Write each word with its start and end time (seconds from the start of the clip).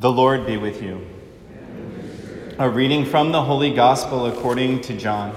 The 0.00 0.10
Lord 0.10 0.44
be 0.44 0.56
with 0.56 0.82
you. 0.82 1.06
A 2.58 2.68
reading 2.68 3.04
from 3.04 3.30
the 3.30 3.42
Holy 3.42 3.72
Gospel 3.72 4.26
according 4.26 4.80
to 4.82 4.96
John. 4.96 5.32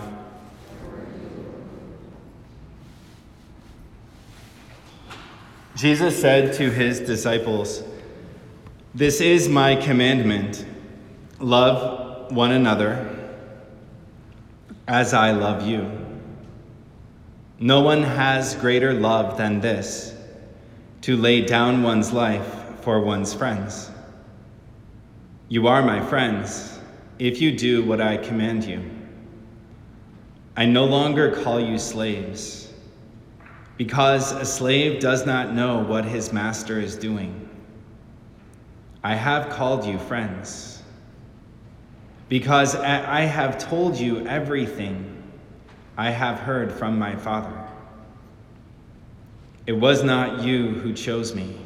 Jesus 5.75 6.19
said 6.19 6.55
to 6.55 6.71
his 6.71 6.99
disciples, 6.99 7.83
This 8.95 9.21
is 9.21 9.47
my 9.47 9.75
commandment 9.75 10.65
love 11.39 12.31
one 12.31 12.51
another 12.51 13.15
as 14.87 15.13
I 15.13 15.31
love 15.31 15.67
you. 15.67 15.87
No 17.59 17.81
one 17.81 18.01
has 18.01 18.55
greater 18.55 18.91
love 18.91 19.37
than 19.37 19.61
this 19.61 20.15
to 21.01 21.15
lay 21.15 21.41
down 21.41 21.83
one's 21.83 22.11
life 22.11 22.81
for 22.81 22.99
one's 22.99 23.35
friends. 23.35 23.91
You 25.49 25.67
are 25.67 25.81
my 25.81 26.01
friends 26.01 26.77
if 27.19 27.39
you 27.39 27.57
do 27.57 27.85
what 27.85 28.01
I 28.01 28.17
command 28.17 28.65
you. 28.65 28.83
I 30.57 30.65
no 30.65 30.83
longer 30.83 31.31
call 31.41 31.57
you 31.57 31.79
slaves, 31.79 32.73
because 33.77 34.33
a 34.33 34.43
slave 34.43 34.99
does 34.99 35.25
not 35.25 35.53
know 35.53 35.81
what 35.85 36.03
his 36.03 36.33
master 36.33 36.81
is 36.81 36.97
doing. 36.97 37.47
I 39.05 39.15
have 39.15 39.47
called 39.47 39.85
you 39.85 39.97
friends, 39.97 40.83
because 42.27 42.75
I 42.75 43.21
have 43.21 43.57
told 43.57 43.95
you 43.95 44.27
everything 44.27 45.23
I 45.95 46.09
have 46.09 46.39
heard 46.39 46.73
from 46.73 46.99
my 46.99 47.15
Father. 47.15 47.65
It 49.65 49.73
was 49.73 50.03
not 50.03 50.43
you 50.43 50.71
who 50.71 50.91
chose 50.91 51.33
me, 51.33 51.57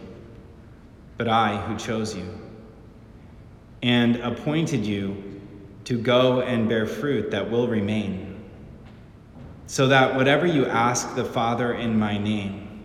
but 1.18 1.28
I 1.28 1.58
who 1.58 1.76
chose 1.78 2.16
you 2.16 2.41
and 3.84 4.18
appointed 4.18 4.86
you 4.86 5.42
to 5.86 5.98
go 5.98 6.42
and 6.42 6.70
bear 6.70 6.86
fruit 6.86 7.32
that 7.32 7.50
will 7.50 7.68
remain, 7.68 8.44
so 9.68 9.88
that 9.88 10.16
whatever 10.16 10.46
you 10.46 10.66
ask 10.66 11.16
the 11.16 11.26
Father 11.26 11.74
in 11.74 11.98
my 11.98 12.18
name, 12.18 12.84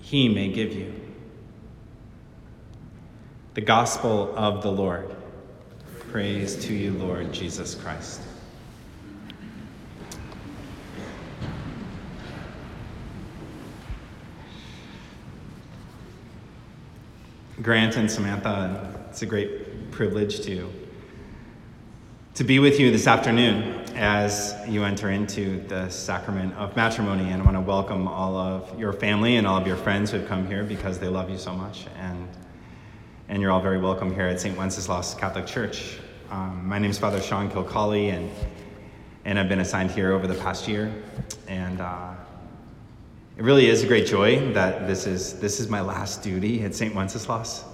he 0.00 0.28
may 0.28 0.48
give 0.48 0.72
you. 0.72 0.92
The 3.54 3.60
Gospel 3.60 4.32
of 4.36 4.62
the 4.62 4.70
Lord. 4.70 5.14
Praise 6.10 6.56
to 6.64 6.74
you, 6.74 6.92
Lord 6.92 7.32
Jesus 7.32 7.74
Christ. 7.74 8.22
Grant 17.60 17.96
and 17.96 18.10
Samantha, 18.10 18.94
it's 19.10 19.22
a 19.22 19.26
great 19.26 19.65
privilege 19.96 20.42
to, 20.42 20.70
to 22.34 22.44
be 22.44 22.58
with 22.58 22.78
you 22.78 22.90
this 22.90 23.06
afternoon 23.06 23.82
as 23.94 24.54
you 24.68 24.84
enter 24.84 25.08
into 25.08 25.66
the 25.68 25.88
sacrament 25.88 26.52
of 26.56 26.76
matrimony. 26.76 27.30
And 27.30 27.40
I 27.40 27.44
want 27.46 27.56
to 27.56 27.62
welcome 27.62 28.06
all 28.06 28.36
of 28.36 28.78
your 28.78 28.92
family 28.92 29.36
and 29.36 29.46
all 29.46 29.56
of 29.56 29.66
your 29.66 29.78
friends 29.78 30.10
who 30.10 30.18
have 30.18 30.28
come 30.28 30.46
here 30.46 30.64
because 30.64 30.98
they 30.98 31.08
love 31.08 31.30
you 31.30 31.38
so 31.38 31.54
much. 31.54 31.86
And, 31.98 32.28
and 33.30 33.40
you're 33.40 33.50
all 33.50 33.62
very 33.62 33.78
welcome 33.78 34.12
here 34.12 34.26
at 34.26 34.38
St. 34.38 34.54
Wenceslas 34.54 35.14
Catholic 35.14 35.46
Church. 35.46 35.96
Um, 36.30 36.68
my 36.68 36.78
name 36.78 36.90
is 36.90 36.98
Father 36.98 37.22
Sean 37.22 37.50
Kilcawley, 37.50 38.12
and, 38.12 38.30
and 39.24 39.38
I've 39.38 39.48
been 39.48 39.60
assigned 39.60 39.90
here 39.90 40.12
over 40.12 40.26
the 40.26 40.34
past 40.34 40.68
year. 40.68 40.92
And 41.48 41.80
uh, 41.80 42.12
it 43.38 43.44
really 43.44 43.70
is 43.70 43.82
a 43.82 43.86
great 43.86 44.06
joy 44.06 44.52
that 44.52 44.86
this 44.86 45.06
is, 45.06 45.40
this 45.40 45.58
is 45.58 45.70
my 45.70 45.80
last 45.80 46.22
duty 46.22 46.64
at 46.64 46.74
St. 46.74 46.94
Wenceslas. 46.94 47.64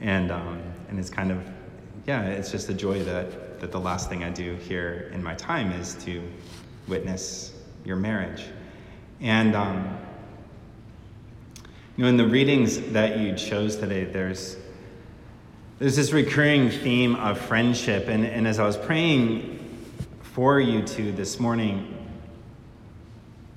And, 0.00 0.32
um, 0.32 0.67
and 0.88 0.98
it's 0.98 1.10
kind 1.10 1.30
of, 1.30 1.38
yeah, 2.06 2.22
it's 2.22 2.50
just 2.50 2.68
a 2.68 2.74
joy 2.74 3.02
that, 3.04 3.60
that 3.60 3.72
the 3.72 3.80
last 3.80 4.08
thing 4.08 4.24
I 4.24 4.30
do 4.30 4.54
here 4.54 5.10
in 5.12 5.22
my 5.22 5.34
time 5.34 5.72
is 5.72 5.94
to 6.04 6.22
witness 6.86 7.52
your 7.84 7.96
marriage. 7.96 8.44
And, 9.20 9.54
um, 9.54 9.98
you 11.96 12.04
know, 12.04 12.08
in 12.08 12.16
the 12.16 12.26
readings 12.26 12.80
that 12.92 13.18
you 13.18 13.34
chose 13.34 13.76
today, 13.76 14.04
there's, 14.04 14.56
there's 15.78 15.96
this 15.96 16.12
recurring 16.12 16.70
theme 16.70 17.16
of 17.16 17.38
friendship. 17.38 18.08
And, 18.08 18.24
and 18.24 18.46
as 18.46 18.58
I 18.58 18.64
was 18.64 18.76
praying 18.76 19.58
for 20.22 20.60
you 20.60 20.82
two 20.82 21.12
this 21.12 21.40
morning, 21.40 21.94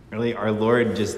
really 0.10 0.34
our 0.34 0.52
Lord 0.52 0.96
just 0.96 1.18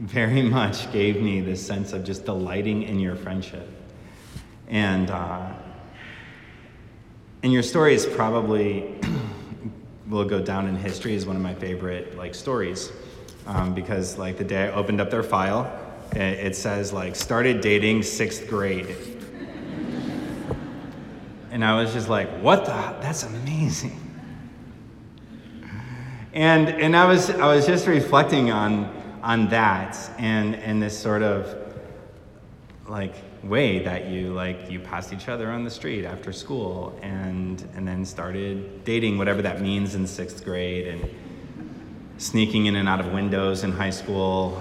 very 0.00 0.42
much 0.42 0.90
gave 0.92 1.22
me 1.22 1.40
this 1.40 1.64
sense 1.64 1.92
of 1.92 2.04
just 2.04 2.24
delighting 2.24 2.82
in 2.82 2.98
your 2.98 3.14
friendship. 3.14 3.68
And, 4.70 5.10
uh, 5.10 5.52
and 7.42 7.52
your 7.52 7.64
story 7.64 7.92
is 7.92 8.06
probably 8.06 8.94
will 10.08 10.24
go 10.24 10.40
down 10.40 10.68
in 10.68 10.76
history 10.76 11.16
as 11.16 11.26
one 11.26 11.34
of 11.34 11.42
my 11.42 11.54
favorite 11.54 12.16
like 12.16 12.36
stories 12.36 12.92
um, 13.46 13.74
because 13.74 14.16
like 14.16 14.38
the 14.38 14.44
day 14.44 14.68
I 14.68 14.72
opened 14.72 15.00
up 15.00 15.10
their 15.10 15.24
file, 15.24 15.76
it, 16.12 16.46
it 16.46 16.56
says 16.56 16.92
like 16.92 17.16
started 17.16 17.60
dating 17.60 18.04
sixth 18.04 18.48
grade. 18.48 18.94
and 21.50 21.64
I 21.64 21.80
was 21.80 21.92
just 21.92 22.08
like, 22.08 22.28
what 22.38 22.64
the? 22.64 22.70
That's 23.00 23.24
amazing. 23.24 23.98
And, 26.32 26.68
and 26.68 26.96
I, 26.96 27.06
was, 27.06 27.28
I 27.28 27.52
was 27.52 27.66
just 27.66 27.88
reflecting 27.88 28.52
on, 28.52 28.84
on 29.20 29.48
that 29.48 29.98
and, 30.16 30.54
and 30.54 30.80
this 30.80 30.96
sort 30.96 31.22
of 31.22 31.59
like 32.90 33.14
way 33.44 33.78
that 33.84 34.08
you 34.08 34.32
like 34.34 34.68
you 34.68 34.80
passed 34.80 35.12
each 35.12 35.28
other 35.28 35.48
on 35.48 35.62
the 35.62 35.70
street 35.70 36.04
after 36.04 36.32
school 36.32 36.98
and 37.02 37.66
and 37.74 37.86
then 37.86 38.04
started 38.04 38.84
dating 38.84 39.16
whatever 39.16 39.40
that 39.40 39.60
means 39.60 39.94
in 39.94 40.04
sixth 40.04 40.44
grade 40.44 40.88
and 40.88 41.08
sneaking 42.18 42.66
in 42.66 42.74
and 42.74 42.88
out 42.88 42.98
of 42.98 43.12
windows 43.12 43.62
in 43.62 43.70
high 43.70 43.90
school 43.90 44.60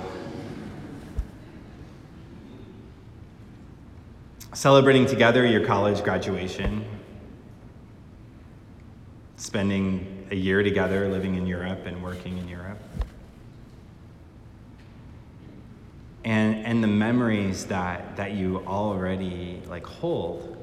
celebrating 4.54 5.08
together 5.08 5.46
your 5.48 5.66
college 5.66 6.04
graduation 6.04 6.86
spending 9.38 10.28
a 10.32 10.36
year 10.36 10.62
together 10.62 11.10
living 11.10 11.36
in 11.36 11.48
Europe 11.48 11.86
and 11.86 12.04
working 12.04 12.38
in 12.38 12.48
Europe. 12.48 12.78
And, 16.80 16.84
the 16.84 16.88
memories 16.88 17.66
that, 17.66 18.16
that 18.16 18.32
you 18.32 18.64
already 18.66 19.62
like 19.68 19.86
hold, 19.86 20.56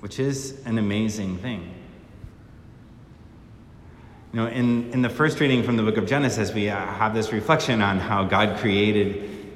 which 0.00 0.18
is 0.18 0.60
an 0.66 0.76
amazing 0.76 1.38
thing. 1.38 1.74
You 4.34 4.40
know, 4.40 4.48
in, 4.48 4.92
in 4.92 5.00
the 5.00 5.08
first 5.08 5.40
reading 5.40 5.62
from 5.62 5.78
the 5.78 5.82
book 5.82 5.96
of 5.96 6.06
Genesis, 6.06 6.52
we 6.52 6.68
uh, 6.68 6.76
have 6.76 7.14
this 7.14 7.32
reflection 7.32 7.80
on 7.80 7.98
how 7.98 8.22
God 8.24 8.58
created 8.58 9.50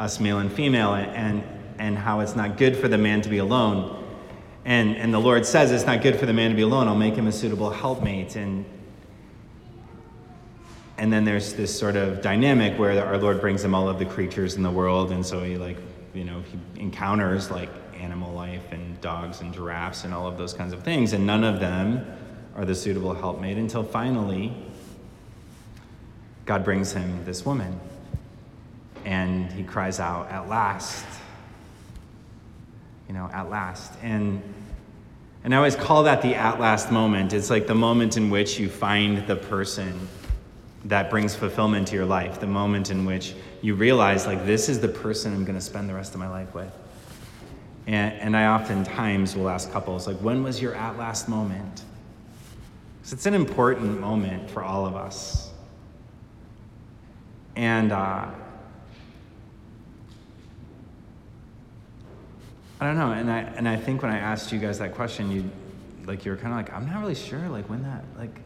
us 0.00 0.18
male 0.18 0.38
and 0.38 0.52
female 0.52 0.94
and, 0.94 1.44
and 1.78 1.96
how 1.96 2.18
it's 2.18 2.34
not 2.34 2.56
good 2.56 2.76
for 2.76 2.88
the 2.88 2.98
man 2.98 3.22
to 3.22 3.28
be 3.28 3.38
alone. 3.38 4.04
And, 4.64 4.96
and 4.96 5.14
the 5.14 5.20
Lord 5.20 5.46
says 5.46 5.70
it's 5.70 5.86
not 5.86 6.02
good 6.02 6.16
for 6.16 6.26
the 6.26 6.32
man 6.32 6.50
to 6.50 6.56
be 6.56 6.62
alone. 6.62 6.88
I'll 6.88 6.96
make 6.96 7.14
him 7.14 7.28
a 7.28 7.32
suitable 7.32 7.70
helpmate. 7.70 8.34
And, 8.34 8.64
and 10.98 11.12
then 11.12 11.24
there's 11.24 11.54
this 11.54 11.76
sort 11.76 11.96
of 11.96 12.20
dynamic 12.22 12.78
where 12.78 13.04
our 13.04 13.18
Lord 13.18 13.40
brings 13.40 13.64
him 13.64 13.74
all 13.74 13.88
of 13.88 13.98
the 13.98 14.04
creatures 14.04 14.54
in 14.54 14.62
the 14.62 14.70
world. 14.70 15.10
And 15.10 15.24
so 15.24 15.42
he, 15.42 15.56
like, 15.56 15.78
you 16.14 16.24
know, 16.24 16.42
he 16.42 16.80
encounters 16.80 17.50
like 17.50 17.70
animal 17.98 18.32
life 18.34 18.72
and 18.72 19.00
dogs 19.00 19.40
and 19.40 19.52
giraffes 19.54 20.04
and 20.04 20.12
all 20.12 20.26
of 20.26 20.36
those 20.38 20.52
kinds 20.52 20.72
of 20.72 20.82
things. 20.82 21.12
And 21.12 21.26
none 21.26 21.44
of 21.44 21.60
them 21.60 22.04
are 22.54 22.64
the 22.64 22.74
suitable 22.74 23.14
helpmate 23.14 23.56
until 23.56 23.82
finally 23.82 24.54
God 26.44 26.64
brings 26.64 26.92
him 26.92 27.24
this 27.24 27.44
woman. 27.46 27.80
And 29.04 29.50
he 29.52 29.64
cries 29.64 29.98
out, 29.98 30.30
At 30.30 30.48
last 30.48 31.04
you 33.12 33.18
know, 33.18 33.28
at 33.30 33.50
last. 33.50 33.92
And 34.02 34.42
and 35.44 35.52
I 35.52 35.58
always 35.58 35.76
call 35.76 36.04
that 36.04 36.22
the 36.22 36.34
at 36.34 36.58
last 36.58 36.90
moment. 36.90 37.34
It's 37.34 37.50
like 37.50 37.66
the 37.66 37.74
moment 37.74 38.16
in 38.16 38.30
which 38.30 38.58
you 38.58 38.70
find 38.70 39.26
the 39.26 39.36
person 39.36 40.08
that 40.84 41.10
brings 41.10 41.34
fulfillment 41.34 41.88
to 41.88 41.94
your 41.94 42.06
life, 42.06 42.40
the 42.40 42.46
moment 42.46 42.90
in 42.90 43.04
which 43.04 43.34
you 43.60 43.74
realize, 43.74 44.26
like, 44.26 44.44
this 44.44 44.68
is 44.68 44.80
the 44.80 44.88
person 44.88 45.32
I'm 45.32 45.44
going 45.44 45.54
to 45.54 45.60
spend 45.60 45.88
the 45.88 45.94
rest 45.94 46.14
of 46.14 46.20
my 46.20 46.28
life 46.28 46.54
with. 46.54 46.72
And, 47.86 48.14
and 48.14 48.36
I 48.36 48.46
oftentimes 48.46 49.36
will 49.36 49.48
ask 49.48 49.70
couples, 49.70 50.06
like, 50.06 50.16
when 50.16 50.42
was 50.42 50.60
your 50.60 50.74
at 50.74 50.96
last 50.98 51.28
moment? 51.28 51.82
Because 52.98 53.12
it's 53.12 53.26
an 53.26 53.34
important 53.34 54.00
moment 54.00 54.50
for 54.50 54.62
all 54.62 54.86
of 54.86 54.96
us. 54.96 55.50
And 57.54 57.92
uh, 57.92 58.30
I 62.80 62.84
don't 62.84 62.96
know, 62.96 63.12
and 63.12 63.30
I 63.30 63.40
and 63.40 63.68
I 63.68 63.76
think 63.76 64.02
when 64.02 64.10
I 64.10 64.18
asked 64.18 64.50
you 64.50 64.58
guys 64.58 64.80
that 64.80 64.94
question, 64.94 65.30
you 65.30 65.48
like 66.04 66.24
you 66.24 66.32
were 66.32 66.36
kind 66.36 66.52
of 66.52 66.56
like, 66.56 66.72
I'm 66.72 66.86
not 66.86 67.00
really 67.00 67.14
sure, 67.14 67.48
like 67.48 67.68
when 67.68 67.82
that 67.84 68.04
like 68.18 68.40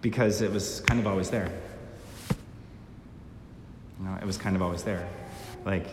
because 0.00 0.40
it 0.40 0.50
was 0.50 0.80
kind 0.80 1.00
of 1.00 1.06
always 1.06 1.30
there. 1.30 1.50
You 3.98 4.06
know, 4.06 4.16
it 4.20 4.24
was 4.24 4.38
kind 4.38 4.56
of 4.56 4.62
always 4.62 4.82
there. 4.82 5.08
Like 5.64 5.86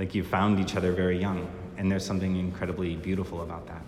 like 0.00 0.14
you 0.14 0.24
found 0.24 0.58
each 0.58 0.76
other 0.76 0.92
very 0.92 1.18
young. 1.20 1.46
And 1.76 1.92
there's 1.92 2.06
something 2.06 2.34
incredibly 2.34 2.96
beautiful 2.96 3.42
about 3.42 3.66
that. 3.66 3.82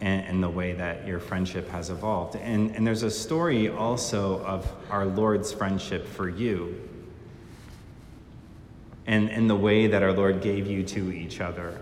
And, 0.00 0.26
and 0.26 0.42
the 0.42 0.50
way 0.50 0.72
that 0.72 1.06
your 1.06 1.20
friendship 1.20 1.68
has 1.68 1.88
evolved. 1.88 2.34
And, 2.34 2.74
and 2.74 2.84
there's 2.84 3.04
a 3.04 3.10
story 3.10 3.68
also 3.68 4.40
of 4.40 4.68
our 4.90 5.06
Lord's 5.06 5.52
friendship 5.52 6.04
for 6.08 6.28
you 6.28 6.88
and, 9.06 9.30
and 9.30 9.48
the 9.48 9.54
way 9.54 9.86
that 9.86 10.02
our 10.02 10.12
Lord 10.12 10.42
gave 10.42 10.66
you 10.66 10.82
to 10.82 11.12
each 11.12 11.40
other. 11.40 11.78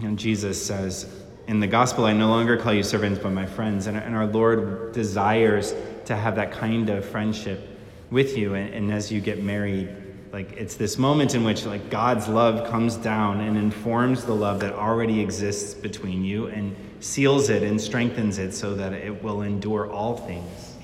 And 0.00 0.18
Jesus 0.18 0.64
says, 0.64 1.12
In 1.46 1.60
the 1.60 1.66
gospel, 1.66 2.04
I 2.04 2.12
no 2.12 2.28
longer 2.28 2.56
call 2.56 2.72
you 2.72 2.82
servants, 2.82 3.20
but 3.22 3.30
my 3.30 3.46
friends. 3.46 3.86
And, 3.86 3.96
our 3.96 4.26
Lord 4.26 4.92
desires 4.92 5.74
to 6.06 6.16
have 6.16 6.36
that 6.36 6.50
kind 6.50 6.90
of 6.90 7.04
friendship 7.04 7.68
with 8.10 8.36
you. 8.36 8.54
And 8.54 8.92
as 8.92 9.12
you 9.12 9.20
get 9.20 9.42
married, 9.42 9.88
like 10.32 10.52
it's 10.52 10.74
this 10.74 10.98
moment 10.98 11.34
in 11.34 11.44
which 11.44 11.64
like 11.64 11.88
God's 11.88 12.28
love 12.28 12.68
comes 12.68 12.96
down 12.96 13.40
and 13.40 13.56
informs 13.56 14.24
the 14.24 14.34
love 14.34 14.60
that 14.60 14.72
already 14.72 15.20
exists 15.20 15.72
between 15.72 16.24
you 16.24 16.46
and 16.48 16.74
seals 17.00 17.48
it 17.48 17.62
and 17.62 17.80
strengthens 17.80 18.38
it 18.38 18.52
so 18.52 18.74
that 18.74 18.92
it 18.92 19.22
will 19.22 19.42
endure 19.42 19.90
all 19.90 20.16
things 20.16 20.74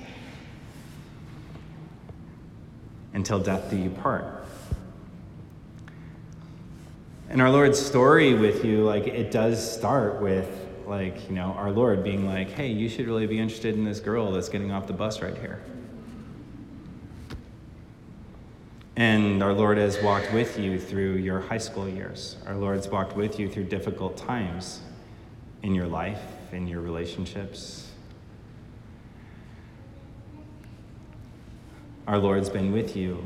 until 3.15 3.39
death 3.41 3.69
do 3.71 3.77
you 3.77 3.91
part. 3.91 4.42
And 7.33 7.41
our 7.41 7.51
Lord's 7.51 7.81
story 7.81 8.35
with 8.35 8.63
you, 8.63 8.85
like, 8.85 9.07
it 9.07 9.31
does 9.31 9.75
start 9.75 10.21
with, 10.21 10.69
like, 10.87 11.31
you 11.31 11.35
know, 11.35 11.55
our 11.57 11.71
Lord 11.71 12.05
being 12.05 12.27
like, 12.27 12.51
hey, 12.51 12.67
you 12.67 12.91
should 12.91 13.07
really 13.07 13.27
be 13.27 13.39
interested 13.39 13.75
in 13.75 13.87
this 13.87 14.01
girl 14.01 14.33
that's 14.33 14.51
getting 14.51 14.71
off 14.71 14.87
the 14.87 14.93
bus 14.93 15.23
right 15.23 15.35
here. 15.39 15.63
And 18.97 19.43
our 19.43 19.55
Lord 19.55 19.79
has 19.79 19.99
walked 20.03 20.31
with 20.35 20.59
you 20.59 20.79
through 20.79 21.15
your 21.15 21.41
high 21.41 21.57
school 21.57 21.89
years. 21.89 22.37
Our 22.47 22.55
Lord's 22.55 22.87
walked 22.87 23.17
with 23.17 23.41
you 23.41 23.49
through 23.49 23.65
difficult 23.65 24.19
times 24.19 24.83
in 25.63 25.75
your 25.75 25.87
life, 25.87 26.21
in 26.53 26.67
your 26.67 26.83
relationships. 26.83 27.93
Our 32.07 32.19
Lord's 32.19 32.51
been 32.51 32.73
with 32.73 32.95
you 32.95 33.25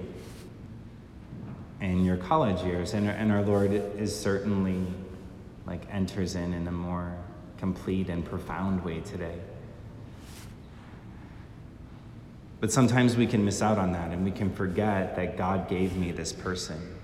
in 1.81 2.05
your 2.05 2.17
college 2.17 2.63
years. 2.63 2.95
And, 2.95 3.09
and 3.09 3.31
our 3.33 3.43
Lord 3.43 3.73
is 3.73 4.19
certainly 4.19 4.87
like 5.67 5.83
enters 5.91 6.35
in 6.35 6.55
in 6.55 6.67
a 6.69 6.73
more 6.73 7.17
complete 7.59 8.09
and 8.09 8.25
profound 8.25 8.85
way 8.85 9.01
today. 9.01 9.39
But 12.61 12.73
sometimes 12.73 13.17
we 13.17 13.27
can 13.27 13.45
miss 13.45 13.61
out 13.61 13.79
on 13.79 13.93
that 13.93 14.13
and 14.13 14.25
we 14.25 14.31
can 14.31 14.53
forget 14.53 15.17
that 15.17 15.37
God 15.37 15.69
gave 15.69 15.97
me 15.97 16.13
this 16.13 16.33
person. 16.33 16.95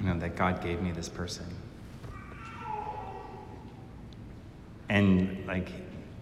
You 0.00 0.08
know, 0.08 0.18
that 0.18 0.36
God 0.36 0.62
gave 0.62 0.82
me 0.82 0.90
this 0.90 1.08
person. 1.08 1.46
And 4.88 5.46
like 5.46 5.68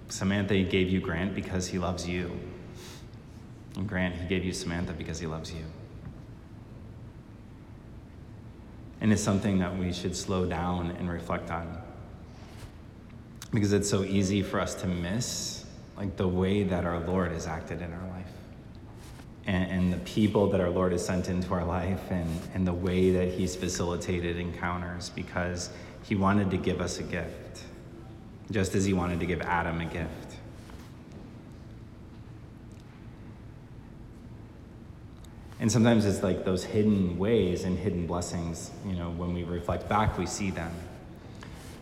Samantha, 0.09 0.61
gave 0.65 0.91
you 0.91 1.01
Grant 1.01 1.35
because 1.35 1.67
he 1.67 1.79
loves 1.79 2.07
you. 2.07 2.39
And 3.77 3.89
Grant, 3.89 4.17
he 4.17 4.27
gave 4.27 4.45
you 4.45 4.53
Samantha 4.53 4.93
because 4.93 5.19
he 5.19 5.27
loves 5.27 5.53
you. 5.53 5.65
And 9.01 9.13
it's 9.13 9.23
something 9.23 9.59
that 9.59 9.77
we 9.77 9.93
should 9.93 10.15
slow 10.15 10.47
down 10.47 10.91
and 10.99 11.11
reflect 11.11 11.51
on. 11.51 11.81
Because 13.53 13.73
it's 13.73 13.89
so 13.89 14.05
easy 14.05 14.43
for 14.43 14.61
us 14.61 14.75
to 14.77 14.87
miss 14.87 15.65
like 15.97 16.17
the 16.17 16.29
way 16.29 16.63
that 16.63 16.85
our 16.85 16.99
Lord 17.01 17.33
has 17.33 17.47
acted 17.47 17.83
in 17.83 17.93
our 17.93 18.09
life. 18.09 18.33
And, 19.47 19.71
and 19.71 19.93
the 19.93 19.99
people 19.99 20.49
that 20.51 20.61
our 20.61 20.71
Lord 20.71 20.93
has 20.93 21.05
sent 21.05 21.29
into 21.29 21.53
our 21.53 21.65
life 21.65 22.11
and, 22.11 22.41
and 22.55 22.67
the 22.67 22.73
way 22.73 23.11
that 23.11 23.29
He's 23.29 23.55
facilitated 23.55 24.39
encounters 24.39 25.11
because 25.11 25.71
He 26.05 26.15
wanted 26.15 26.51
to 26.51 26.57
give 26.57 26.81
us 26.81 26.99
a 26.99 27.03
gift, 27.03 27.65
just 28.51 28.75
as 28.75 28.85
He 28.85 28.93
wanted 28.93 29.21
to 29.21 29.27
give 29.27 29.43
Adam 29.43 29.81
a 29.81 29.87
gift. 29.87 30.30
And 35.61 35.71
sometimes 35.71 36.07
it's 36.07 36.23
like 36.23 36.47
those 36.47 36.65
hidden 36.65 37.19
ways 37.19 37.65
and 37.65 37.79
hidden 37.79 38.07
blessings, 38.07 38.71
you 38.87 38.95
know, 38.95 39.11
when 39.11 39.35
we 39.35 39.45
reflect 39.45 39.91
back, 39.91 40.17
we 40.17 40.25
see 40.25 40.51
them. 40.51 40.75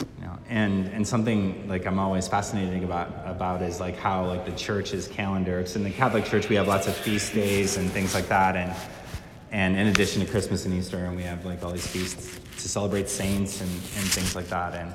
You 0.01 0.27
know, 0.27 0.39
and, 0.49 0.89
and 0.89 1.07
something 1.07 1.69
like 1.69 1.87
I'm 1.87 2.01
always 2.01 2.27
fascinated 2.27 2.83
about, 2.83 3.09
about 3.25 3.63
is 3.63 3.79
like 3.79 3.97
how 3.97 4.27
like 4.27 4.45
the 4.45 4.53
church's 4.53 5.07
calendar, 5.07 5.61
it's 5.61 5.77
in 5.77 5.85
the 5.85 5.91
Catholic 5.91 6.25
Church, 6.25 6.49
we 6.49 6.57
have 6.57 6.67
lots 6.67 6.89
of 6.89 6.97
feast 6.97 7.35
days 7.35 7.77
and 7.77 7.89
things 7.89 8.15
like 8.15 8.27
that. 8.29 8.57
And, 8.57 8.75
and 9.53 9.77
in 9.77 9.87
addition 9.87 10.25
to 10.25 10.31
Christmas 10.31 10.65
and 10.65 10.75
Easter, 10.75 11.05
and 11.05 11.17
we 11.17 11.23
have 11.23 11.45
like 11.45 11.63
all 11.63 11.71
these 11.71 11.87
feasts 11.87 12.41
to 12.61 12.69
celebrate 12.69 13.09
saints 13.09 13.61
and, 13.61 13.71
and 13.71 14.11
things 14.11 14.35
like 14.35 14.49
that. 14.49 14.75
And, 14.75 14.93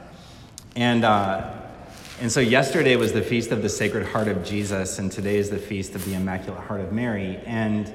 and, 0.75 1.05
uh, 1.05 1.53
and 2.19 2.29
so 2.29 2.41
yesterday 2.41 2.97
was 2.97 3.13
the 3.13 3.21
feast 3.21 3.51
of 3.51 3.61
the 3.61 3.69
Sacred 3.69 4.05
Heart 4.07 4.27
of 4.27 4.43
Jesus, 4.43 4.99
and 4.99 5.09
today 5.09 5.37
is 5.37 5.49
the 5.49 5.57
feast 5.57 5.95
of 5.95 6.03
the 6.03 6.15
Immaculate 6.15 6.61
Heart 6.63 6.81
of 6.81 6.91
Mary. 6.91 7.37
And 7.45 7.91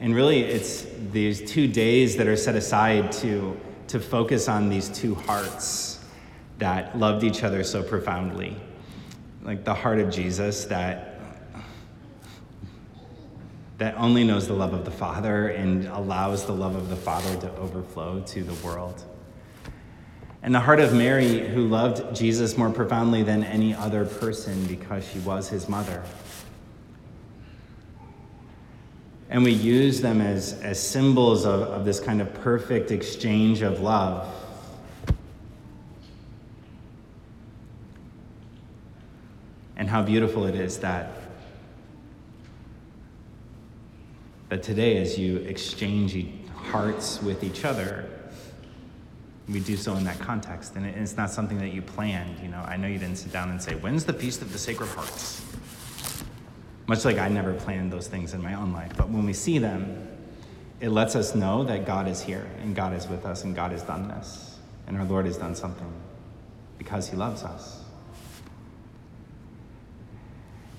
and 0.00 0.14
really, 0.14 0.40
it's 0.40 0.86
these 1.12 1.50
two 1.50 1.68
days 1.68 2.16
that 2.16 2.26
are 2.26 2.36
set 2.36 2.56
aside 2.56 3.12
to, 3.12 3.60
to 3.88 4.00
focus 4.00 4.48
on 4.48 4.70
these 4.70 4.88
two 4.88 5.14
hearts 5.14 6.02
that 6.56 6.98
loved 6.98 7.22
each 7.22 7.44
other 7.44 7.62
so 7.62 7.82
profoundly. 7.82 8.56
Like 9.42 9.64
the 9.64 9.74
heart 9.74 9.98
of 9.98 10.10
Jesus 10.10 10.64
that, 10.66 11.20
that 13.76 13.94
only 13.98 14.24
knows 14.24 14.46
the 14.46 14.54
love 14.54 14.72
of 14.72 14.86
the 14.86 14.90
Father 14.90 15.48
and 15.48 15.86
allows 15.88 16.46
the 16.46 16.54
love 16.54 16.76
of 16.76 16.88
the 16.88 16.96
Father 16.96 17.38
to 17.42 17.54
overflow 17.56 18.20
to 18.20 18.42
the 18.42 18.54
world. 18.66 19.04
And 20.42 20.54
the 20.54 20.60
heart 20.60 20.80
of 20.80 20.94
Mary, 20.94 21.46
who 21.46 21.68
loved 21.68 22.16
Jesus 22.16 22.56
more 22.56 22.70
profoundly 22.70 23.22
than 23.22 23.44
any 23.44 23.74
other 23.74 24.06
person 24.06 24.64
because 24.64 25.06
she 25.06 25.18
was 25.18 25.50
his 25.50 25.68
mother. 25.68 26.02
And 29.30 29.44
we 29.44 29.52
use 29.52 30.00
them 30.00 30.20
as, 30.20 30.60
as 30.60 30.82
symbols 30.82 31.46
of, 31.46 31.62
of 31.62 31.84
this 31.84 32.00
kind 32.00 32.20
of 32.20 32.34
perfect 32.34 32.90
exchange 32.90 33.62
of 33.62 33.80
love. 33.80 34.28
And 39.76 39.88
how 39.88 40.02
beautiful 40.02 40.46
it 40.46 40.56
is 40.56 40.78
that, 40.80 41.12
that 44.48 44.64
today, 44.64 44.98
as 44.98 45.16
you 45.16 45.36
exchange 45.38 46.26
hearts 46.54 47.22
with 47.22 47.44
each 47.44 47.64
other, 47.64 48.10
we 49.48 49.60
do 49.60 49.76
so 49.76 49.94
in 49.94 50.02
that 50.04 50.18
context. 50.18 50.74
And 50.74 50.84
it's 50.84 51.16
not 51.16 51.30
something 51.30 51.58
that 51.58 51.72
you 51.72 51.82
planned. 51.82 52.40
You 52.40 52.48
know, 52.48 52.62
I 52.66 52.76
know 52.76 52.88
you 52.88 52.98
didn't 52.98 53.16
sit 53.16 53.32
down 53.32 53.50
and 53.50 53.62
say, 53.62 53.76
When's 53.76 54.04
the 54.04 54.12
Feast 54.12 54.42
of 54.42 54.52
the 54.52 54.58
Sacred 54.58 54.88
Hearts? 54.88 55.49
Much 56.90 57.04
like 57.04 57.18
I 57.18 57.28
never 57.28 57.54
planned 57.54 57.92
those 57.92 58.08
things 58.08 58.34
in 58.34 58.42
my 58.42 58.54
own 58.54 58.72
life. 58.72 58.90
But 58.96 59.08
when 59.10 59.24
we 59.24 59.32
see 59.32 59.58
them, 59.58 60.08
it 60.80 60.88
lets 60.88 61.14
us 61.14 61.36
know 61.36 61.62
that 61.62 61.86
God 61.86 62.08
is 62.08 62.20
here 62.20 62.44
and 62.62 62.74
God 62.74 62.94
is 62.94 63.06
with 63.06 63.24
us 63.24 63.44
and 63.44 63.54
God 63.54 63.70
has 63.70 63.84
done 63.84 64.08
this. 64.08 64.58
And 64.88 64.96
our 64.96 65.04
Lord 65.04 65.26
has 65.26 65.36
done 65.36 65.54
something 65.54 65.86
because 66.78 67.08
he 67.08 67.16
loves 67.16 67.44
us. 67.44 67.84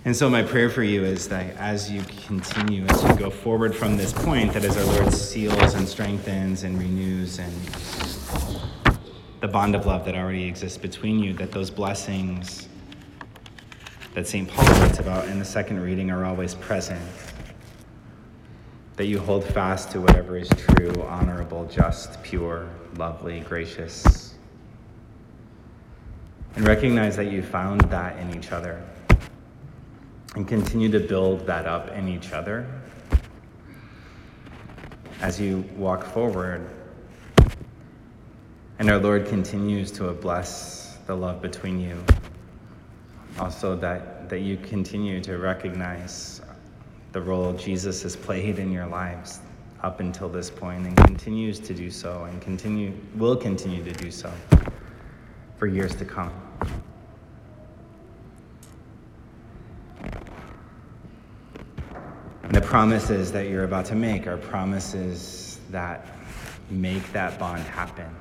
And 0.03 0.13
so, 0.13 0.29
my 0.29 0.43
prayer 0.43 0.69
for 0.69 0.83
you 0.83 1.05
is 1.05 1.29
that 1.29 1.55
as 1.55 1.89
you 1.89 2.03
continue, 2.25 2.83
as 2.87 3.03
you 3.03 3.15
go 3.15 3.29
forward 3.29 3.73
from 3.73 3.95
this 3.95 4.11
point, 4.11 4.51
that 4.51 4.65
as 4.65 4.75
our 4.75 4.83
Lord 4.83 5.13
seals 5.13 5.75
and 5.75 5.87
strengthens 5.87 6.63
and 6.63 6.77
renews 6.77 7.39
and 7.39 7.53
the 9.39 9.47
bond 9.47 9.75
of 9.75 9.85
love 9.85 10.03
that 10.03 10.15
already 10.15 10.43
exists 10.43 10.77
between 10.77 11.19
you, 11.19 11.31
that 11.35 11.53
those 11.53 11.69
blessings 11.69 12.67
that 14.13 14.27
St. 14.27 14.47
Paul 14.47 14.65
writes 14.81 14.99
about 14.99 15.27
in 15.29 15.39
the 15.39 15.45
second 15.45 15.79
reading 15.79 16.11
are 16.11 16.25
always 16.25 16.53
present. 16.55 17.01
That 18.97 19.05
you 19.05 19.19
hold 19.19 19.45
fast 19.45 19.89
to 19.91 20.01
whatever 20.01 20.37
is 20.37 20.49
true, 20.49 20.93
honorable, 21.03 21.65
just, 21.65 22.21
pure, 22.21 22.69
lovely, 22.97 23.39
gracious. 23.39 24.35
And 26.55 26.67
recognize 26.67 27.15
that 27.15 27.31
you 27.31 27.41
found 27.41 27.81
that 27.81 28.19
in 28.19 28.35
each 28.35 28.51
other. 28.51 28.83
And 30.35 30.45
continue 30.45 30.91
to 30.91 30.99
build 30.99 31.45
that 31.47 31.65
up 31.65 31.89
in 31.91 32.09
each 32.09 32.33
other 32.33 32.67
as 35.21 35.39
you 35.39 35.63
walk 35.77 36.03
forward. 36.03 36.69
And 38.79 38.89
our 38.89 38.97
Lord 38.97 39.27
continues 39.27 39.91
to 39.93 40.11
bless 40.11 40.97
the 41.05 41.15
love 41.15 41.41
between 41.41 41.79
you 41.79 42.03
also 43.39 43.75
that, 43.77 44.29
that 44.29 44.39
you 44.39 44.57
continue 44.57 45.21
to 45.21 45.37
recognize 45.37 46.41
the 47.11 47.21
role 47.21 47.53
Jesus 47.53 48.01
has 48.03 48.15
played 48.15 48.59
in 48.59 48.71
your 48.71 48.85
lives 48.85 49.39
up 49.83 49.99
until 49.99 50.29
this 50.29 50.49
point 50.49 50.85
and 50.85 50.95
continues 50.97 51.59
to 51.59 51.73
do 51.73 51.89
so 51.89 52.25
and 52.25 52.41
continue 52.41 52.93
will 53.15 53.35
continue 53.35 53.83
to 53.83 53.91
do 53.93 54.11
so 54.11 54.31
for 55.57 55.67
years 55.67 55.95
to 55.95 56.05
come. 56.05 56.31
And 62.43 62.55
the 62.55 62.61
promises 62.61 63.31
that 63.31 63.47
you're 63.47 63.63
about 63.63 63.85
to 63.85 63.95
make 63.95 64.27
are 64.27 64.37
promises 64.37 65.59
that 65.69 66.05
make 66.69 67.11
that 67.13 67.39
bond 67.39 67.63
happen. 67.63 68.13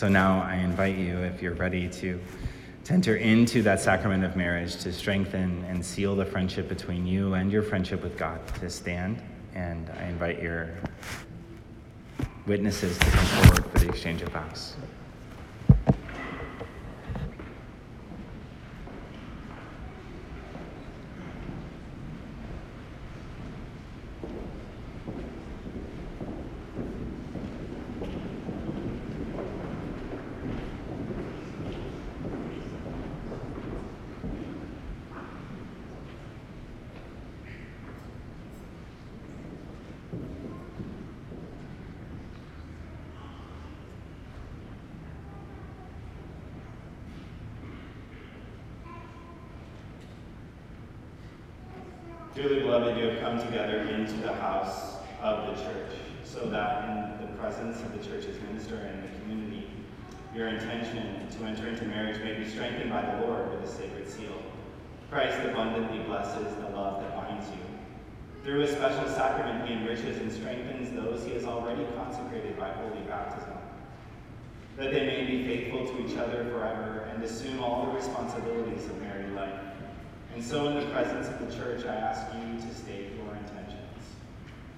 So 0.00 0.08
now 0.08 0.40
I 0.40 0.54
invite 0.54 0.96
you, 0.96 1.18
if 1.18 1.42
you're 1.42 1.52
ready 1.52 1.86
to, 1.86 2.18
to 2.84 2.92
enter 2.94 3.16
into 3.16 3.60
that 3.64 3.80
sacrament 3.80 4.24
of 4.24 4.34
marriage, 4.34 4.76
to 4.76 4.94
strengthen 4.94 5.62
and 5.68 5.84
seal 5.84 6.16
the 6.16 6.24
friendship 6.24 6.70
between 6.70 7.06
you 7.06 7.34
and 7.34 7.52
your 7.52 7.62
friendship 7.62 8.02
with 8.02 8.16
God, 8.16 8.40
to 8.60 8.70
stand. 8.70 9.20
And 9.54 9.90
I 10.00 10.04
invite 10.04 10.40
your 10.40 10.70
witnesses 12.46 12.96
to 12.96 13.04
come 13.10 13.26
forward 13.26 13.72
for 13.72 13.78
the 13.80 13.90
exchange 13.90 14.22
of 14.22 14.30
vows. 14.30 14.74
Dearly 52.40 52.60
beloved, 52.60 52.96
you 52.96 53.04
have 53.04 53.20
come 53.20 53.38
together 53.38 53.80
into 53.80 54.14
the 54.14 54.32
house 54.32 54.96
of 55.20 55.46
the 55.46 55.62
church, 55.62 55.92
so 56.24 56.48
that 56.48 56.88
in 56.88 57.26
the 57.26 57.32
presence 57.34 57.82
of 57.82 57.92
the 57.92 58.02
church's 58.02 58.40
minister 58.40 58.76
and 58.76 59.04
the 59.04 59.20
community, 59.20 59.68
your 60.34 60.48
intention 60.48 61.28
to 61.28 61.44
enter 61.44 61.68
into 61.68 61.84
marriage 61.84 62.18
may 62.22 62.32
be 62.32 62.48
strengthened 62.48 62.88
by 62.88 63.02
the 63.02 63.26
Lord 63.26 63.50
with 63.50 63.68
a 63.68 63.70
sacred 63.70 64.08
seal. 64.08 64.40
Christ 65.10 65.38
abundantly 65.44 65.98
blesses 66.04 66.56
the 66.56 66.70
love 66.70 67.02
that 67.02 67.14
binds 67.14 67.46
you. 67.50 67.60
Through 68.42 68.62
a 68.62 68.68
special 68.68 69.06
sacrament, 69.06 69.68
he 69.68 69.74
enriches 69.74 70.16
and 70.16 70.32
strengthens 70.32 70.94
those 70.94 71.22
he 71.26 71.34
has 71.34 71.44
already 71.44 71.84
consecrated 71.94 72.58
by 72.58 72.70
holy 72.70 73.02
baptism, 73.02 73.52
that 74.78 74.92
they 74.92 75.04
may 75.04 75.26
be 75.26 75.44
faithful 75.44 75.86
to 75.86 76.06
each 76.06 76.16
other 76.16 76.44
forever 76.44 77.06
and 77.12 77.22
assume 77.22 77.62
all 77.62 77.84
the 77.84 77.92
responsibilities 77.92 78.86
of 78.86 78.98
married 79.02 79.34
life. 79.34 79.69
And 80.34 80.44
so 80.44 80.68
in 80.68 80.76
the 80.76 80.86
presence 80.92 81.28
of 81.28 81.38
the 81.40 81.54
church, 81.54 81.84
I 81.84 81.94
ask 81.94 82.26
you 82.34 82.60
to 82.60 82.74
state 82.74 83.12
your 83.16 83.34
intentions. 83.34 83.76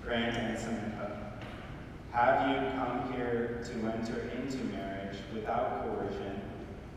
Grant 0.03 0.37
and 0.37 0.59
Samantha, 0.59 1.35
have 2.11 2.49
you 2.49 2.71
come 2.79 3.13
here 3.13 3.63
to 3.65 3.73
enter 3.93 4.31
into 4.37 4.59
marriage 4.65 5.17
without 5.33 5.85
coercion, 5.85 6.41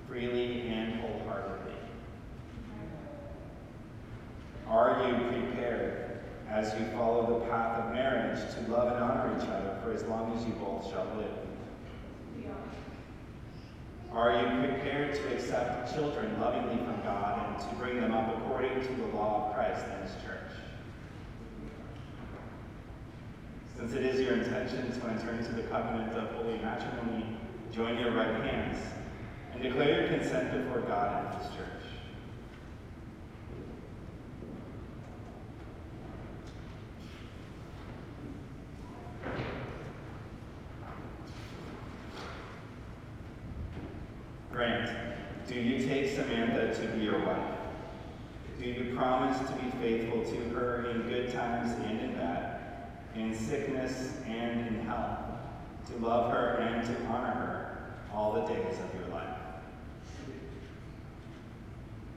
freely 0.07 0.67
and 0.69 0.99
wholeheartedly? 0.99 1.73
Are 4.67 5.07
you 5.07 5.15
prepared, 5.27 6.19
as 6.49 6.73
you 6.79 6.85
follow 6.87 7.39
the 7.39 7.45
path 7.45 7.85
of 7.85 7.93
marriage, 7.93 8.39
to 8.55 8.71
love 8.71 8.93
and 8.93 9.03
honor 9.03 9.37
each 9.37 9.47
other 9.47 9.77
for 9.83 9.93
as 9.93 10.03
long 10.05 10.35
as 10.35 10.45
you 10.45 10.53
both 10.53 10.89
shall 10.89 11.07
live? 11.17 11.45
Are 14.15 14.31
you 14.31 14.65
prepared 14.65 15.13
to 15.13 15.33
accept 15.35 15.93
children 15.93 16.39
lovingly 16.39 16.77
from 16.77 17.01
God 17.03 17.47
and 17.49 17.69
to 17.69 17.75
bring 17.75 17.99
them 17.99 18.13
up 18.13 18.37
according 18.37 18.81
to 18.81 18.93
the 18.93 19.07
law 19.07 19.49
of 19.49 19.55
Christ 19.55 19.85
and 19.91 20.03
his 20.03 20.13
church? 20.23 20.35
Since 23.77 23.91
it 23.91 24.05
is 24.05 24.21
your 24.21 24.35
intention 24.35 24.89
to 24.97 25.07
enter 25.07 25.31
into 25.31 25.51
the 25.51 25.63
covenant 25.63 26.13
of 26.13 26.31
holy 26.31 26.59
matrimony, 26.59 27.25
join 27.73 27.99
your 27.99 28.11
right 28.11 28.41
hands 28.41 28.77
and 29.51 29.61
declare 29.61 30.07
your 30.07 30.17
consent 30.17 30.63
before 30.63 30.79
God 30.81 31.33
and 31.33 31.43
his 31.43 31.53
church. 31.53 31.65
Grant, 44.55 44.89
do 45.49 45.55
you 45.55 45.85
take 45.85 46.15
Samantha 46.15 46.73
to 46.73 46.87
be 46.93 47.03
your 47.03 47.19
wife? 47.25 47.57
Do 48.57 48.69
you 48.69 48.95
promise 48.95 49.37
to 49.49 49.55
be 49.57 49.69
faithful 49.81 50.23
to 50.23 50.35
her 50.55 50.89
in 50.91 51.01
good 51.09 51.33
times 51.33 51.73
and 51.85 51.99
in 51.99 52.13
bad, 52.13 52.61
in 53.15 53.33
sickness 53.33 54.13
and 54.27 54.67
in 54.67 54.85
health, 54.85 55.19
to 55.87 55.97
love 56.05 56.31
her 56.31 56.57
and 56.59 56.85
to 56.85 57.05
honor 57.05 57.31
her 57.31 57.93
all 58.13 58.33
the 58.33 58.41
days 58.53 58.77
of 58.79 58.99
your 58.99 59.09
life? 59.13 59.37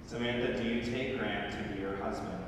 Samantha, 0.07 0.63
do 0.63 0.69
you 0.69 0.83
take 0.83 1.19
Grant 1.19 1.53
to 1.53 1.75
be 1.75 1.81
your 1.81 1.97
husband? 1.97 2.45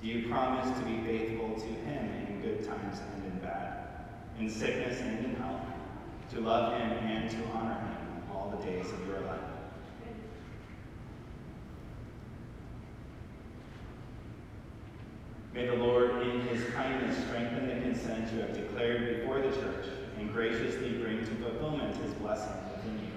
Do 0.00 0.08
you 0.08 0.28
promise 0.28 0.78
to 0.78 0.84
be 0.84 0.98
faithful 1.04 1.54
to 1.54 1.66
him 1.66 2.10
in 2.28 2.40
good 2.40 2.64
times 2.64 3.00
and 3.14 3.32
in 3.32 3.38
bad, 3.40 3.88
in 4.38 4.48
sickness 4.48 5.00
and 5.00 5.24
in 5.24 5.34
health, 5.36 5.62
to 6.30 6.40
love 6.40 6.72
him 6.74 6.90
and 6.90 7.30
to 7.30 7.36
honor 7.54 7.74
him? 7.74 7.96
all 8.46 8.56
the 8.56 8.64
days 8.64 8.92
of 8.92 9.06
your 9.06 9.20
life. 9.20 9.40
May 15.54 15.66
the 15.66 15.74
Lord, 15.74 16.05
in 16.30 16.40
his 16.42 16.68
kindness, 16.74 17.16
strengthen 17.26 17.68
the 17.68 17.80
consent 17.82 18.32
you 18.32 18.40
have 18.40 18.54
declared 18.54 19.20
before 19.20 19.40
the 19.40 19.50
church 19.50 19.86
and 20.18 20.32
graciously 20.32 20.92
bring 20.92 21.20
to 21.20 21.34
fulfillment 21.36 21.96
his 21.96 22.12
blessing 22.14 22.52
within 22.74 22.98
you. 22.98 23.12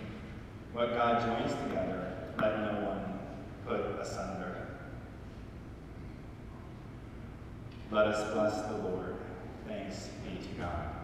What 0.74 0.94
God 0.94 1.22
joins 1.26 1.52
together, 1.64 2.16
let 2.40 2.60
no 2.60 2.90
one 2.90 3.20
put 3.66 4.00
asunder. 4.00 4.68
Let 7.92 8.08
us 8.08 8.34
bless 8.34 8.62
the 8.68 8.78
Lord. 8.88 9.16
Thanks 9.68 10.10
be 10.24 10.48
to 10.48 10.54
God. 10.56 11.00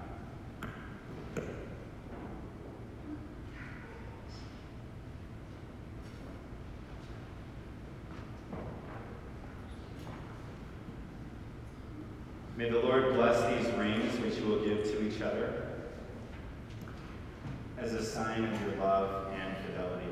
May 12.57 12.69
the 12.69 12.79
Lord 12.79 13.15
bless 13.15 13.41
these 13.53 13.73
rings 13.73 14.17
which 14.19 14.37
you 14.37 14.45
will 14.45 14.63
give 14.63 14.89
each 15.05 15.21
other 15.21 15.67
as 17.77 17.93
a 17.93 18.03
sign 18.03 18.43
of 18.45 18.61
your 18.61 18.75
love 18.77 19.31
and 19.33 19.57
fidelity. 19.65 20.05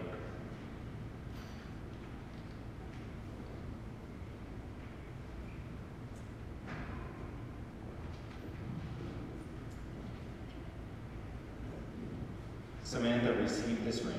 Samantha, 12.83 13.33
received 13.41 13.83
this 13.85 14.03
ring 14.03 14.13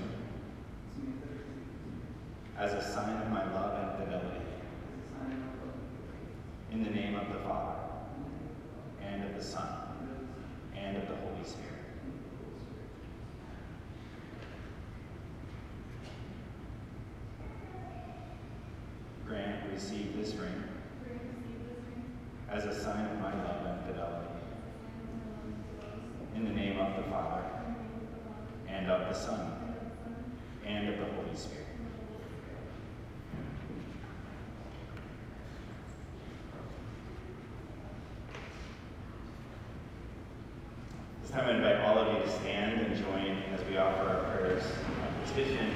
as 2.58 2.72
a 2.72 2.82
sign 2.82 3.22
of 3.22 3.30
my 3.30 3.44
love 3.52 3.78
and 3.80 4.04
fidelity. 4.04 4.40
In 6.72 6.82
the 6.82 6.90
name 6.90 7.14
of 7.14 7.28
the 7.32 7.38
Father, 7.40 7.78
and 9.00 9.22
of 9.22 9.36
the 9.36 9.44
Son, 9.44 9.68
and 10.76 10.96
of 10.96 11.08
the 11.08 11.14
Holy 11.14 11.44
Spirit. 11.44 11.70
Grant, 19.26 19.72
receive 19.72 20.16
this 20.16 20.34
ring 20.34 20.64
as 22.50 22.64
a 22.64 22.74
sign 22.74 23.06
of 23.06 23.20
my 23.20 23.32
love 23.44 23.66
and 23.66 23.86
fidelity. 23.86 24.28
In 26.34 26.44
the 26.44 26.50
name 26.50 26.78
of 26.78 26.96
the 26.96 27.10
Father, 27.10 27.44
and 28.84 28.92
of 28.92 29.08
the 29.08 29.14
Son, 29.18 29.40
and 30.66 30.90
of 30.90 30.98
the 30.98 31.04
Holy 31.06 31.34
Spirit. 31.34 31.64
This 41.22 41.30
time 41.30 41.46
I 41.46 41.52
invite 41.52 41.80
all 41.80 41.96
of 41.98 42.14
you 42.14 42.24
to 42.24 42.30
stand 42.30 42.78
and 42.82 42.94
join 42.94 43.42
as 43.54 43.64
we 43.70 43.78
offer 43.78 44.02
our 44.02 44.36
prayers 44.36 44.62
of 44.62 45.28
petition. 45.28 45.72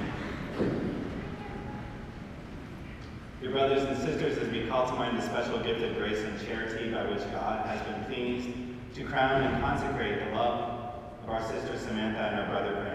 Dear 3.41 3.51
brothers 3.51 3.85
and 3.85 3.97
sisters, 3.97 4.37
as 4.37 4.49
we 4.49 4.67
call 4.67 4.85
to 4.87 4.93
mind 4.93 5.17
the 5.17 5.23
special 5.23 5.57
gift 5.61 5.81
of 5.81 5.97
grace 5.97 6.19
and 6.19 6.39
charity 6.45 6.91
by 6.91 7.09
which 7.09 7.23
God 7.31 7.65
has 7.65 7.81
been 7.87 8.05
pleased 8.05 8.49
to 8.93 9.03
crown 9.03 9.41
and 9.41 9.63
consecrate 9.63 10.25
the 10.25 10.35
love 10.35 10.75
of 11.23 11.29
our 11.29 11.41
sister 11.47 11.77
Samantha 11.77 12.19
and 12.19 12.39
our 12.39 12.47
brother 12.47 12.88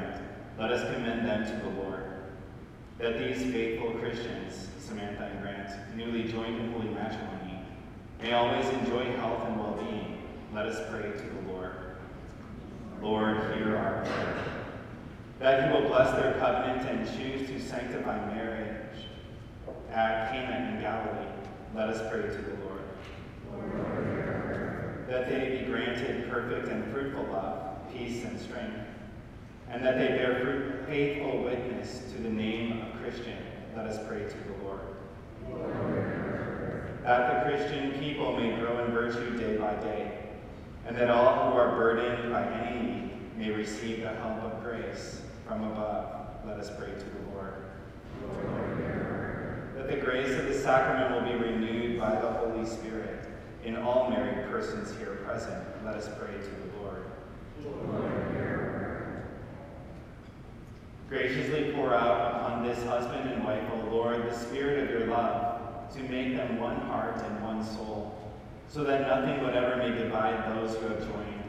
let 0.58 0.70
us 0.70 0.94
commend 0.94 1.26
them 1.26 1.44
to 1.44 1.64
the 1.64 1.82
Lord. 1.82 2.04
That 2.98 3.18
these 3.18 3.52
faithful 3.52 3.92
Christians, 3.92 4.68
Samantha 4.78 5.24
and 5.24 5.42
Grant, 5.42 5.96
newly 5.96 6.24
joined 6.24 6.56
in 6.56 6.72
holy 6.72 6.88
matrimony, 6.88 7.60
may 8.22 8.32
always 8.32 8.66
enjoy 8.66 9.04
health 9.16 9.46
and 9.46 9.58
well 9.58 9.72
being, 9.72 10.22
let 10.52 10.66
us 10.66 10.80
pray 10.90 11.10
to 11.10 11.34
the 11.34 11.52
Lord. 11.52 11.72
Lord, 13.02 13.36
hear 13.56 13.76
our 13.76 14.04
prayer. 14.04 14.44
That 15.40 15.64
he 15.64 15.74
will 15.74 15.88
bless 15.88 16.10
their 16.12 16.34
covenant 16.34 16.88
and 16.88 17.18
choose 17.18 17.48
to 17.48 17.60
sanctify 17.60 18.32
marriage 18.32 18.74
at 19.94 20.32
Cana 20.32 20.74
in 20.74 20.80
Galilee, 20.80 21.30
let 21.74 21.88
us 21.88 22.00
pray 22.10 22.22
to 22.22 22.42
the 22.42 22.56
Lord. 22.64 22.82
Lord 23.52 25.06
That 25.08 25.28
they 25.28 25.58
be 25.58 25.66
granted 25.66 26.28
perfect 26.28 26.68
and 26.68 26.92
fruitful 26.92 27.24
love, 27.24 27.92
peace, 27.92 28.24
and 28.24 28.40
strength, 28.40 28.76
and 29.70 29.84
that 29.84 29.98
they 29.98 30.08
bear 30.08 30.40
fruit, 30.40 30.86
faithful 30.86 31.42
witness 31.42 32.02
to 32.12 32.22
the 32.22 32.28
name 32.28 32.82
of 32.82 33.00
Christian, 33.00 33.36
let 33.76 33.86
us 33.86 33.98
pray 34.06 34.20
to 34.20 34.28
the 34.28 34.64
Lord. 34.64 34.80
That 37.02 37.44
the 37.44 37.50
Christian 37.50 37.92
people 38.00 38.36
may 38.36 38.56
grow 38.56 38.84
in 38.84 38.92
virtue 38.92 39.36
day 39.36 39.56
by 39.56 39.74
day, 39.76 40.18
and 40.86 40.96
that 40.96 41.10
all 41.10 41.50
who 41.50 41.56
are 41.58 41.76
burdened 41.76 42.32
by 42.32 42.44
any 42.44 42.80
need 42.80 43.10
may 43.36 43.50
receive 43.50 44.02
the 44.02 44.08
help 44.08 44.42
of 44.42 44.62
grace 44.62 45.22
from 45.46 45.64
above, 45.64 46.46
let 46.46 46.58
us 46.58 46.70
pray 46.78 46.92
to 46.92 47.04
the 47.04 47.30
Lord. 47.34 47.64
That 49.76 49.88
the 49.88 49.96
grace 49.96 50.38
of 50.38 50.46
the 50.46 50.54
sacrament 50.54 51.14
will 51.14 51.32
be 51.32 51.44
renewed 51.44 51.98
by 51.98 52.12
the 52.12 52.30
Holy 52.32 52.64
Spirit 52.64 53.28
in 53.64 53.76
all 53.76 54.10
married 54.10 54.50
persons 54.50 54.96
here 54.98 55.16
present, 55.24 55.64
let 55.84 55.94
us 55.94 56.08
pray 56.18 56.34
to 56.34 56.50
the 56.50 56.82
Lord. 56.82 58.43
Graciously 61.08 61.72
pour 61.72 61.94
out 61.94 62.34
upon 62.34 62.66
this 62.66 62.82
husband 62.84 63.30
and 63.30 63.44
wife, 63.44 63.62
O 63.72 63.94
Lord, 63.94 64.24
the 64.24 64.36
spirit 64.36 64.84
of 64.84 64.90
your 64.90 65.06
love, 65.06 65.92
to 65.94 66.02
make 66.02 66.34
them 66.34 66.58
one 66.58 66.76
heart 66.76 67.22
and 67.22 67.42
one 67.42 67.62
soul, 67.62 68.32
so 68.68 68.82
that 68.84 69.02
nothing 69.02 69.42
whatever 69.42 69.76
may 69.76 69.96
divide 69.96 70.56
those 70.56 70.76
who 70.76 70.88
have 70.88 71.00
joined, 71.00 71.42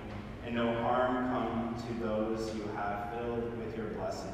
and 0.45 0.55
no 0.55 0.73
harm 0.81 1.29
come 1.29 1.75
to 1.87 2.05
those 2.05 2.53
you 2.55 2.69
have 2.75 3.13
filled 3.13 3.57
with 3.57 3.75
your 3.77 3.87
blessing. 3.87 4.33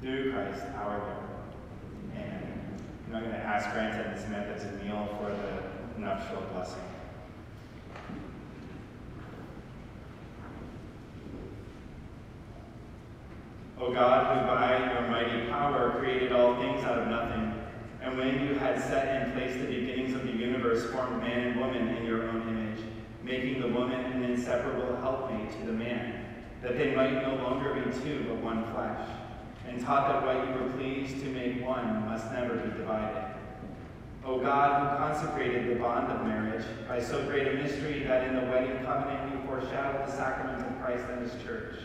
Through 0.00 0.32
Christ 0.32 0.64
our 0.76 0.98
Lord. 0.98 2.16
Amen. 2.16 2.76
I'm 3.06 3.20
going 3.20 3.30
to 3.30 3.38
ask 3.38 3.70
Grant 3.72 3.94
and 3.94 4.20
Samantha 4.20 4.58
to 4.58 4.84
kneel 4.84 5.16
for 5.20 5.30
the 5.30 6.00
nuptial 6.00 6.42
blessing. 6.52 6.82
O 13.82 13.92
God, 13.92 14.38
who 14.38 14.46
by 14.46 14.78
your 14.92 15.08
mighty 15.10 15.50
power 15.50 15.98
created 15.98 16.30
all 16.30 16.54
things 16.54 16.84
out 16.84 17.00
of 17.00 17.08
nothing, 17.08 17.52
and 18.00 18.16
when 18.16 18.46
you 18.46 18.54
had 18.54 18.80
set 18.80 19.26
in 19.26 19.32
place 19.32 19.54
the 19.54 19.64
beginnings 19.64 20.14
of 20.14 20.22
the 20.22 20.30
universe, 20.30 20.88
formed 20.92 21.20
man 21.20 21.48
and 21.48 21.60
woman 21.60 21.88
in 21.96 22.06
your 22.06 22.28
own 22.28 22.42
image, 22.48 22.78
making 23.24 23.60
the 23.60 23.66
woman 23.66 23.98
an 23.98 24.22
inseparable 24.22 24.94
helpmate 24.98 25.50
to 25.58 25.66
the 25.66 25.72
man, 25.72 26.24
that 26.62 26.78
they 26.78 26.94
might 26.94 27.26
no 27.26 27.34
longer 27.42 27.74
be 27.74 27.80
two 28.04 28.24
but 28.28 28.36
one 28.36 28.72
flesh, 28.72 29.08
and 29.66 29.84
taught 29.84 30.06
that 30.06 30.24
what 30.24 30.46
you 30.46 30.62
were 30.62 30.70
pleased 30.74 31.20
to 31.20 31.26
make 31.30 31.66
one 31.66 32.06
must 32.06 32.30
never 32.30 32.54
be 32.54 32.78
divided. 32.78 33.34
O 34.24 34.38
God, 34.38 34.92
who 34.92 34.96
consecrated 34.98 35.68
the 35.68 35.80
bond 35.80 36.06
of 36.06 36.24
marriage 36.24 36.64
by 36.86 37.02
so 37.02 37.24
great 37.26 37.48
a 37.48 37.54
mystery 37.54 38.04
that 38.04 38.28
in 38.28 38.36
the 38.36 38.42
wedding 38.42 38.78
covenant 38.84 39.34
you 39.34 39.44
foreshadowed 39.44 40.06
the 40.06 40.12
sacrament 40.12 40.64
of 40.64 40.80
Christ 40.80 41.04
and 41.10 41.28
his 41.28 41.42
church. 41.42 41.80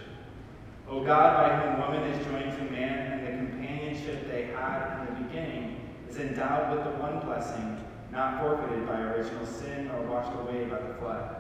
O 0.90 1.04
God, 1.04 1.38
by 1.38 1.56
whom 1.60 1.82
woman 1.82 2.10
is 2.10 2.26
joined 2.26 2.58
to 2.58 2.72
man 2.72 3.20
and 3.20 3.26
the 3.26 3.52
companionship 3.52 4.32
they 4.32 4.46
had 4.46 5.00
in 5.00 5.16
the 5.16 5.22
beginning 5.22 5.82
is 6.10 6.18
endowed 6.18 6.76
with 6.76 6.86
the 6.86 6.92
one 7.02 7.20
blessing 7.26 7.84
not 8.12 8.40
forfeited 8.40 8.88
by 8.88 9.00
original 9.02 9.46
sin 9.46 9.92
or 9.92 10.02
washed 10.04 10.32
away 10.40 10.64
by 10.66 10.80
the 10.80 10.94
flood. 10.96 11.36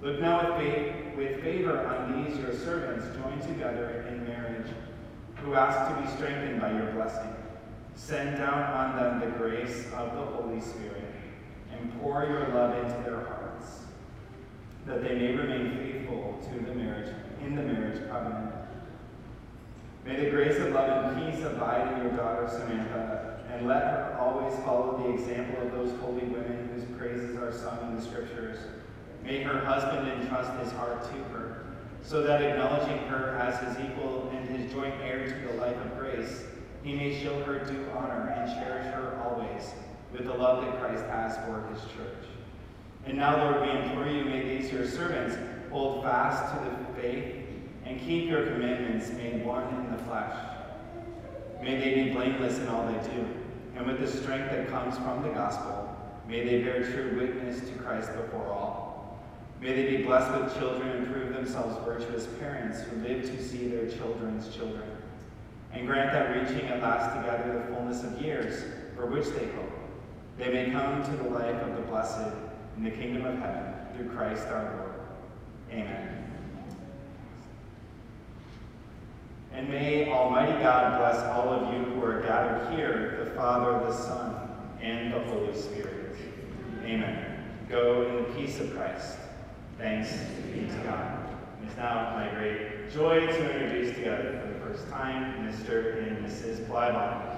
Look 0.00 0.20
now 0.20 0.56
with, 0.56 0.56
faith, 0.56 1.16
with 1.16 1.42
favor 1.42 1.86
on 1.86 2.24
these 2.24 2.38
your 2.38 2.54
servants 2.54 3.04
joined 3.18 3.42
together 3.42 4.06
in 4.08 4.26
marriage, 4.26 4.70
who 5.36 5.54
ask 5.54 5.94
to 5.94 6.02
be 6.02 6.16
strengthened 6.16 6.60
by 6.60 6.72
your 6.72 6.92
blessing. 6.92 7.34
Send 7.94 8.38
down 8.38 8.62
on 8.62 8.96
them 8.96 9.20
the 9.20 9.36
grace 9.36 9.86
of 9.96 10.14
the 10.14 10.24
Holy 10.24 10.60
Spirit, 10.60 11.04
and 11.72 12.00
pour 12.00 12.24
your 12.24 12.48
love 12.48 12.78
into 12.78 13.02
their 13.02 13.24
hearts, 13.26 13.80
that 14.86 15.02
they 15.02 15.14
may 15.14 15.34
remain 15.34 15.76
faithful 15.76 16.38
to 16.42 16.64
the 16.64 16.74
marriage 16.74 17.12
in 17.42 17.54
the 17.54 17.62
marriage 17.62 18.08
covenant. 18.08 18.54
May 20.08 20.24
the 20.24 20.30
grace 20.30 20.56
of 20.56 20.72
love 20.72 21.14
and 21.14 21.30
peace 21.30 21.44
abide 21.44 21.92
in 21.92 22.04
your 22.04 22.16
daughter 22.16 22.48
Samantha, 22.48 23.40
and 23.52 23.68
let 23.68 23.82
her 23.82 24.16
always 24.18 24.54
follow 24.60 24.96
the 25.02 25.12
example 25.12 25.62
of 25.62 25.70
those 25.70 25.92
holy 26.00 26.22
women 26.22 26.70
whose 26.72 26.84
praises 26.96 27.36
are 27.36 27.52
sung 27.52 27.78
in 27.82 27.94
the 27.94 28.00
scriptures. 28.00 28.58
May 29.22 29.42
her 29.42 29.62
husband 29.62 30.10
entrust 30.10 30.50
his 30.60 30.72
heart 30.72 31.02
to 31.02 31.24
her, 31.34 31.66
so 32.00 32.22
that 32.22 32.40
acknowledging 32.40 32.96
her 33.08 33.36
as 33.36 33.58
his 33.60 33.84
equal 33.84 34.30
and 34.32 34.48
his 34.48 34.72
joint 34.72 34.94
heir 35.02 35.26
to 35.26 35.52
the 35.52 35.60
life 35.60 35.76
of 35.76 35.98
grace, 35.98 36.42
he 36.82 36.94
may 36.94 37.22
show 37.22 37.42
her 37.42 37.58
due 37.66 37.84
honor 37.94 38.34
and 38.34 38.50
cherish 38.64 38.86
her 38.94 39.20
always 39.22 39.74
with 40.10 40.24
the 40.24 40.32
love 40.32 40.64
that 40.64 40.80
Christ 40.80 41.04
has 41.04 41.36
for 41.44 41.68
his 41.70 41.82
church. 41.92 42.24
And 43.04 43.18
now, 43.18 43.44
Lord, 43.44 43.60
we 43.60 43.76
implore 43.76 44.08
you, 44.08 44.24
may 44.24 44.56
these 44.56 44.72
your 44.72 44.86
servants 44.86 45.36
hold 45.70 46.02
fast 46.02 46.54
to 46.54 46.70
the 46.70 47.02
faith 47.02 47.37
and 47.88 47.98
keep 48.00 48.28
your 48.28 48.44
commandments 48.46 49.10
made 49.12 49.44
one 49.44 49.66
in 49.74 49.96
the 49.96 50.02
flesh. 50.04 50.36
May 51.62 51.76
they 51.76 52.04
be 52.04 52.10
blameless 52.10 52.58
in 52.58 52.68
all 52.68 52.86
they 52.86 53.08
do, 53.08 53.26
and 53.76 53.86
with 53.86 53.98
the 53.98 54.06
strength 54.06 54.50
that 54.50 54.68
comes 54.68 54.96
from 54.98 55.22
the 55.22 55.30
gospel, 55.30 55.96
may 56.28 56.44
they 56.44 56.62
bear 56.62 56.84
true 56.84 57.18
witness 57.18 57.60
to 57.60 57.74
Christ 57.78 58.12
before 58.14 58.46
all. 58.48 59.18
May 59.60 59.72
they 59.72 59.96
be 59.96 60.04
blessed 60.04 60.38
with 60.38 60.58
children 60.58 60.88
and 60.90 61.12
prove 61.12 61.32
themselves 61.32 61.76
virtuous 61.84 62.26
parents 62.38 62.82
who 62.82 62.96
live 63.00 63.22
to 63.22 63.42
see 63.42 63.68
their 63.68 63.88
children's 63.88 64.54
children. 64.54 64.88
And 65.72 65.86
grant 65.86 66.12
that 66.12 66.36
reaching 66.36 66.68
at 66.68 66.82
last 66.82 67.16
together 67.16 67.58
the 67.58 67.74
fullness 67.74 68.04
of 68.04 68.20
years 68.22 68.64
for 68.94 69.06
which 69.06 69.26
they 69.26 69.46
hope, 69.46 69.72
they 70.36 70.52
may 70.52 70.70
come 70.70 71.02
to 71.02 71.22
the 71.22 71.28
life 71.30 71.60
of 71.62 71.74
the 71.74 71.82
blessed 71.82 72.34
in 72.76 72.84
the 72.84 72.90
kingdom 72.90 73.24
of 73.24 73.38
heaven 73.38 73.74
through 73.96 74.10
Christ 74.10 74.46
our 74.46 74.76
Lord. 74.76 74.94
Amen. 75.72 76.17
And 79.58 79.68
may 79.70 80.08
Almighty 80.08 80.52
God 80.62 81.00
bless 81.00 81.20
all 81.34 81.48
of 81.48 81.74
you 81.74 81.80
who 81.80 82.04
are 82.04 82.20
gathered 82.20 82.78
here, 82.78 83.24
the 83.24 83.30
Father, 83.32 83.84
the 83.84 83.92
Son, 83.92 84.48
and 84.80 85.12
the 85.12 85.18
Holy 85.18 85.52
Spirit. 85.52 86.14
Amen. 86.84 87.44
Go 87.68 88.06
in 88.06 88.16
the 88.18 88.38
peace 88.38 88.60
of 88.60 88.72
Christ. 88.76 89.18
Thanks 89.76 90.10
be 90.54 90.60
to 90.60 90.82
God. 90.84 91.28
It 91.60 91.70
is 91.70 91.76
now 91.76 92.14
my 92.14 92.28
great 92.38 92.92
joy 92.92 93.26
to 93.26 93.52
introduce 93.52 93.96
together 93.96 94.40
for 94.40 94.52
the 94.52 94.60
first 94.60 94.88
time 94.90 95.34
Mr. 95.44 96.06
and 96.06 96.24
Mrs. 96.24 96.64
Blybon. 96.66 97.37